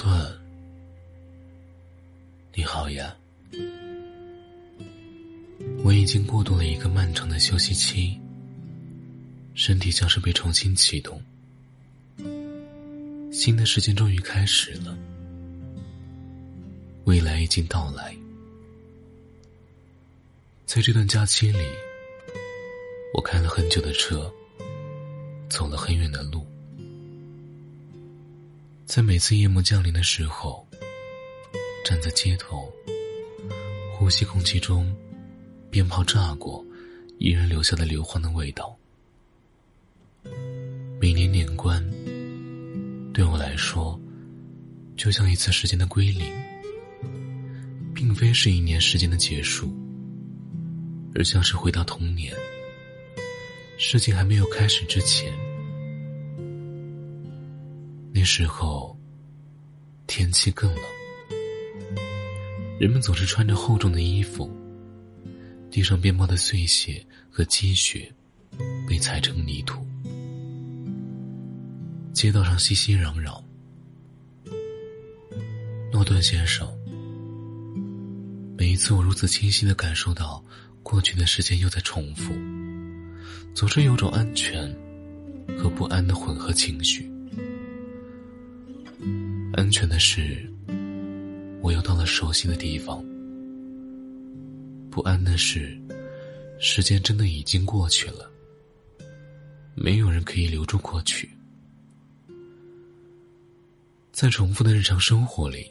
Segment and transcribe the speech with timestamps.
[0.00, 0.32] 段，
[2.54, 3.14] 你好呀。
[5.84, 8.18] 我已经过渡了一个漫长的休息期，
[9.52, 11.22] 身体像是被重新启动，
[13.30, 14.96] 新的时间终于开始了，
[17.04, 18.16] 未来已经到来。
[20.64, 21.58] 在这段假期里，
[23.12, 24.32] 我开了很久的车，
[25.50, 26.46] 走了很远的路。
[28.90, 30.66] 在每次夜幕降临的时候，
[31.84, 32.68] 站在街头，
[33.94, 34.92] 呼吸空气中
[35.70, 36.64] 鞭炮炸过，
[37.18, 38.76] 依然留下的硫磺的味道。
[41.00, 41.80] 每年年关，
[43.14, 43.96] 对我来说，
[44.96, 46.26] 就像一次时间的归零，
[47.94, 49.72] 并非是一年时间的结束，
[51.14, 52.34] 而像是回到童年，
[53.78, 55.32] 事情还没有开始之前。
[58.12, 58.98] 那时候，
[60.06, 60.82] 天气更冷，
[62.78, 64.50] 人们总是穿着厚重的衣服。
[65.70, 68.12] 地上鞭炮的碎屑和积雪，
[68.88, 69.86] 被踩成泥土。
[72.12, 73.40] 街道上熙熙攘攘。
[75.92, 76.68] 诺顿先生，
[78.58, 80.44] 每一次我如此清晰的感受到
[80.82, 82.34] 过去的时间又在重复，
[83.54, 84.68] 总是有种安全
[85.56, 87.08] 和不安的混合情绪。
[89.60, 90.50] 安全的是，
[91.60, 93.04] 我又到了熟悉的地方；
[94.90, 95.78] 不安的是，
[96.58, 98.32] 时间真的已经过去了，
[99.74, 101.28] 没有人可以留住过去。
[104.12, 105.70] 在重复的日常生活里，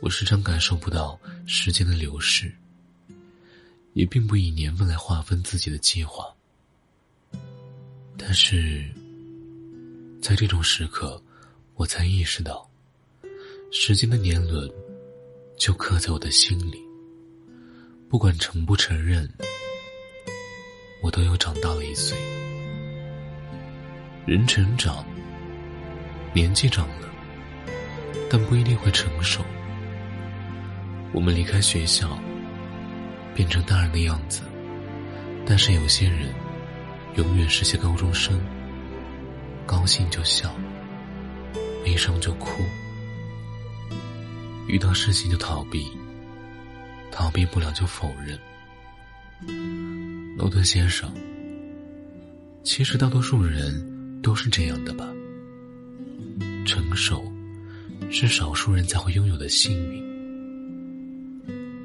[0.00, 2.50] 我时常感受不到时间的流逝，
[3.92, 6.34] 也并不以年份来划分自己的计划。
[8.16, 8.90] 但是，
[10.22, 11.22] 在这种时刻。
[11.74, 12.68] 我才意识到，
[13.70, 14.70] 时间的年轮
[15.56, 16.80] 就刻在我的心里。
[18.08, 19.28] 不管承不承认，
[21.02, 22.16] 我都又长大了一岁。
[24.26, 25.04] 人成长，
[26.34, 27.08] 年纪长了，
[28.30, 29.42] 但不一定会成熟。
[31.12, 32.18] 我们离开学校，
[33.34, 34.42] 变成大人的样子，
[35.46, 36.28] 但是有些人
[37.16, 38.38] 永远是些高中生，
[39.66, 40.54] 高兴就笑。
[41.84, 42.62] 悲伤就哭，
[44.68, 45.86] 遇到事情就逃避，
[47.10, 48.38] 逃避不了就否认。
[50.36, 51.12] 诺顿先生，
[52.62, 55.06] 其实大多数人都是这样的吧？
[56.64, 57.30] 成熟
[58.10, 60.02] 是少数人才会拥有的幸运，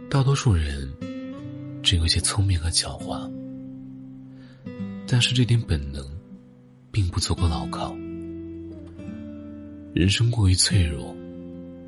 [0.09, 0.87] 大多数人
[1.81, 3.29] 只有一些聪明和狡猾，
[5.07, 6.05] 但是这点本能
[6.91, 7.95] 并不足够牢靠。
[9.93, 11.15] 人生过于脆弱，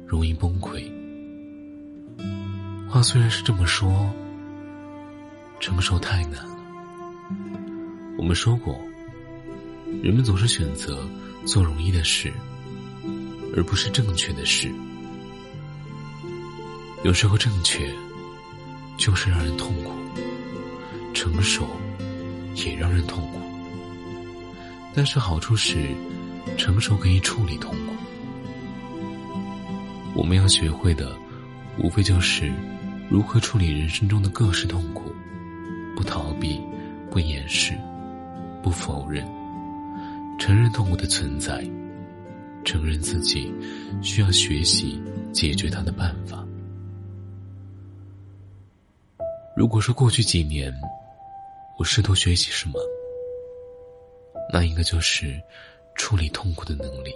[0.08, 0.84] 容易崩溃。
[2.90, 4.12] 话虽然是这么说，
[5.60, 6.58] 承受太难了。
[8.18, 8.80] 我们说过，
[10.02, 11.08] 人们总是选择
[11.46, 12.34] 做容易的事，
[13.56, 14.72] 而不是正确的事。
[17.04, 17.94] 有时候正确，
[18.98, 19.92] 就是让人痛苦；
[21.14, 21.68] 成熟，
[22.56, 23.40] 也让人痛苦。
[24.96, 25.78] 但是好处是，
[26.59, 27.94] 成熟可以处理痛苦。
[30.14, 31.16] 我们要学会的，
[31.78, 32.52] 无非就是
[33.09, 35.09] 如何处理人生中的各式痛苦，
[35.96, 36.62] 不逃避，
[37.09, 37.74] 不掩饰，
[38.62, 39.25] 不否认，
[40.38, 41.66] 承认痛苦的存在，
[42.66, 43.52] 承认自己
[44.02, 46.46] 需要学习解决它的办法。
[49.56, 50.74] 如果说过去几年
[51.78, 52.74] 我试图学习什么，
[54.52, 55.41] 那应该就是
[56.00, 57.14] 处理痛苦的能力。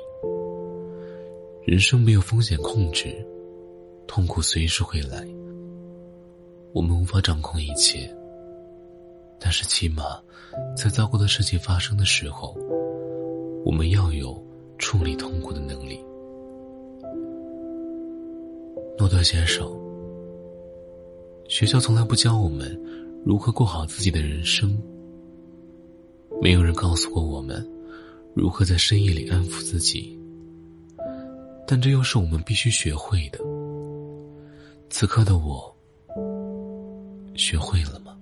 [1.66, 3.16] 人生没有风险控制，
[4.06, 5.26] 痛苦随时会来。
[6.74, 8.14] 我们无法掌控一切，
[9.40, 10.04] 但是起码，
[10.76, 12.54] 在糟糕的事情发生的时候，
[13.64, 14.38] 我们要有
[14.78, 15.98] 处理痛苦的能力。
[19.00, 19.66] 诺顿先生，
[21.48, 22.78] 学校从来不教我们
[23.24, 24.78] 如何过好自己的人生，
[26.42, 27.66] 没有人告诉过我们
[28.34, 30.18] 如何在深夜里安抚自己。
[31.66, 33.40] 但这又是我们必须学会的。
[34.90, 35.76] 此刻的我，
[37.36, 38.16] 学会了吗？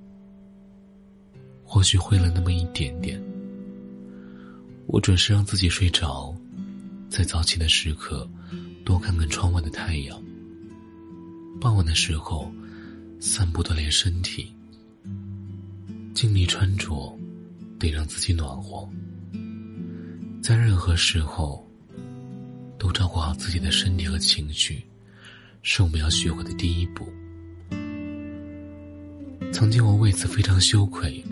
[1.63, 3.21] 或许会了那么一点点。
[4.87, 6.35] 我准时让自己睡着，
[7.09, 8.29] 在早起的时刻
[8.85, 10.21] 多看看窗外的太阳。
[11.59, 12.51] 傍晚的时候，
[13.19, 14.53] 散步锻炼身体。
[16.13, 17.17] 尽力穿着，
[17.79, 18.87] 得让自己暖和。
[20.41, 21.65] 在任何时候。
[22.81, 24.83] 都照顾好自己的身体和情绪，
[25.61, 27.07] 是我们要学会的第一步。
[29.53, 31.23] 曾经我为此非常羞愧。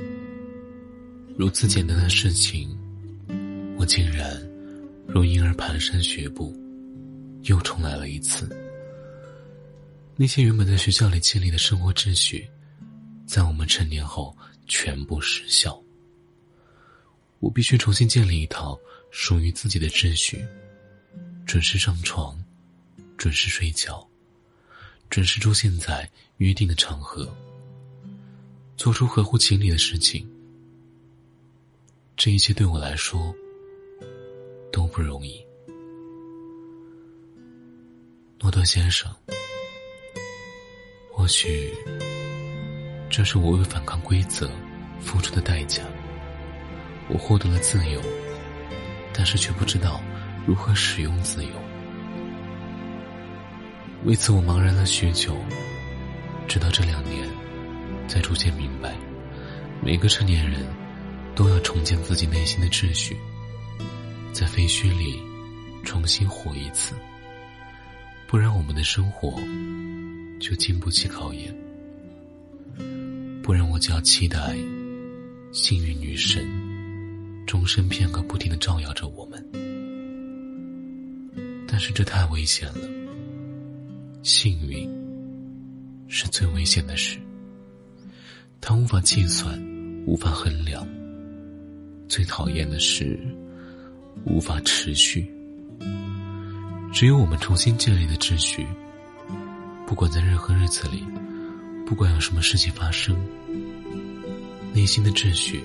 [1.35, 2.69] 如此简单的事情，
[3.79, 4.39] 我竟然
[5.07, 6.55] 如婴儿蹒跚学步，
[7.45, 8.47] 又重来了一次。
[10.15, 12.47] 那些原本在学校里建立的生活秩序，
[13.25, 15.81] 在我们成年后全部失效。
[17.39, 18.79] 我必须重新建立一套
[19.11, 20.45] 属于自己的秩序：
[21.45, 22.38] 准时上床，
[23.17, 24.07] 准时睡觉，
[25.09, 27.27] 准时出现在约定的场合，
[28.77, 30.29] 做出合乎情理的事情。
[32.15, 33.33] 这一切对我来说
[34.71, 35.44] 都不容易，
[38.39, 39.09] 诺顿先生。
[41.12, 41.73] 或许，
[43.09, 44.50] 这是我为反抗规则
[45.01, 45.83] 付出的代价。
[47.09, 48.01] 我获得了自由，
[49.19, 50.00] 但是却不知道
[50.48, 51.50] 如何使用自由。
[54.06, 55.36] 为此，我茫然了许久，
[56.48, 57.27] 直到这两年，
[58.07, 58.95] 才逐渐明白，
[59.83, 60.66] 每个成年人
[61.36, 63.18] 都要重建自己内心的秩序，
[64.31, 65.22] 在废墟里
[65.83, 66.95] 重新活一次，
[68.25, 69.38] 不然我们的生活。
[70.39, 71.54] 就经不起考验，
[73.44, 74.56] 不然我就要期待
[75.51, 76.48] 幸运女神
[77.50, 79.44] 终身片刻不停的照耀着我们。
[81.68, 82.88] 但是这太危险了，
[84.22, 84.88] 幸运
[86.07, 87.18] 是最危险的事，
[88.62, 89.60] 它无法计算，
[90.06, 90.88] 无法衡量。
[92.07, 93.19] 最讨厌的是
[94.25, 95.28] 无法持续，
[96.94, 98.63] 只有我们重新建立的秩序。
[99.88, 101.04] 不管在任何日子里，
[101.84, 103.18] 不管有什么事情发生，
[104.72, 105.63] 内心的秩序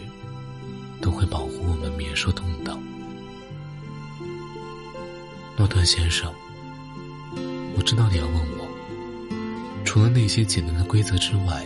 [1.00, 2.80] 都会保护我们免受动荡。
[5.56, 6.32] 诺顿先生，
[7.76, 8.68] 我知道你要问我，
[9.84, 11.64] 除了那些简单的规则之外，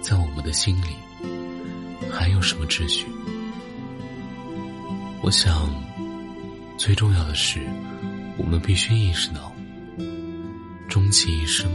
[0.00, 0.96] 在我们的心里
[2.10, 3.06] 还有什么秩序？
[5.22, 5.68] 我想，
[6.76, 7.60] 最重要的是，
[8.36, 9.52] 我们必须意识到。
[10.88, 11.70] 终其一生，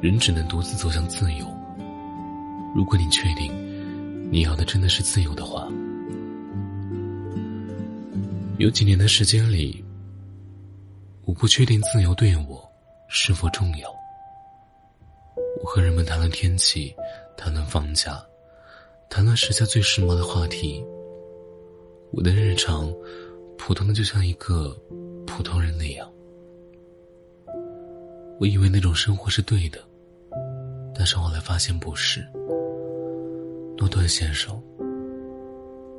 [0.00, 1.46] 人只能独自走向自由。
[2.74, 3.52] 如果你确定
[4.32, 5.68] 你要的真的是自由的话，
[8.58, 9.84] 有几年的时间里，
[11.24, 12.62] 我不确定自由对我
[13.08, 13.92] 是否重要。
[15.60, 16.94] 我和人们谈论天气，
[17.36, 18.24] 谈论房价，
[19.08, 20.80] 谈论时下最时髦的话题。
[22.12, 22.88] 我的日常，
[23.58, 24.70] 普通的就像一个
[25.26, 26.08] 普通人那样。
[28.38, 29.80] 我以为那种生活是对的，
[30.94, 32.24] 但是后来发现不是。
[33.90, 34.62] 诺顿先生，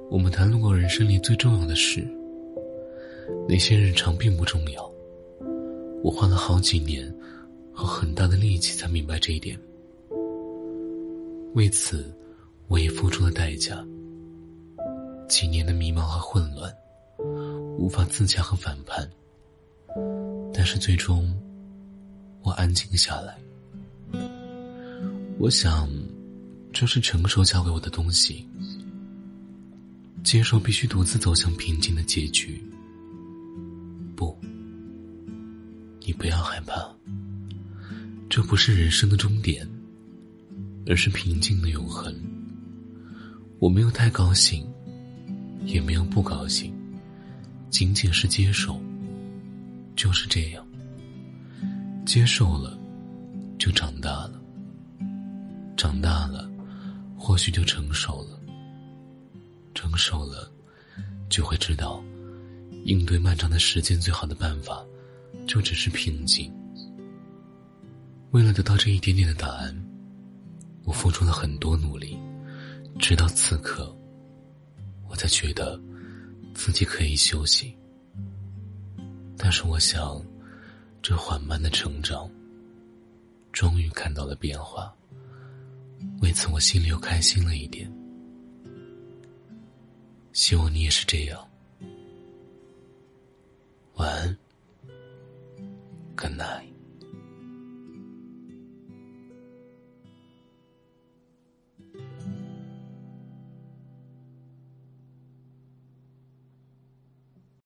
[0.10, 2.08] 我们谈论过人生里最重要的事，
[3.50, 4.90] 那些日常并不重要。
[6.02, 7.14] 我花了好几年
[7.74, 9.60] 和很大的力气才明白这一点，
[11.54, 12.16] 为此
[12.70, 13.86] 我也付出了代价。
[15.28, 16.74] 几年的迷茫和混乱，
[17.78, 19.06] 无法自洽和反叛，
[20.54, 21.30] 但是最终。
[22.44, 23.38] 我安静下来，
[25.38, 25.88] 我想，
[26.74, 28.48] 这是成熟教给我的东西。
[30.24, 32.64] 接受必须独自走向平静的结局。
[34.16, 34.38] 不，
[36.06, 36.76] 你不要害怕，
[38.30, 39.68] 这不是人生的终点，
[40.86, 42.16] 而是平静的永恒。
[43.58, 44.64] 我没有太高兴，
[45.66, 46.72] 也没有不高兴，
[47.72, 48.80] 仅仅是接受，
[49.96, 50.64] 就是这样。
[52.06, 52.78] 接受了，
[53.58, 54.40] 就长大了。
[55.78, 56.51] 长大了，
[57.22, 58.40] 或许就成熟了。
[59.76, 60.52] 成熟了，
[61.30, 62.04] 就会知道，
[62.84, 64.84] 应对漫长的时间最好的办法，
[65.46, 66.52] 就只是平静。
[68.32, 69.72] 为了得到这一点点的答案，
[70.84, 72.18] 我付出了很多努力，
[72.98, 73.96] 直到此刻，
[75.08, 75.80] 我才觉得
[76.56, 77.78] 自己可以休息。
[79.38, 80.20] 但是我想。
[81.04, 82.30] 这缓慢的成长，
[83.52, 84.96] 终于看到了变化。
[86.22, 87.92] 为此，我心里又开心了一点。
[90.34, 91.51] 希望你也是这样。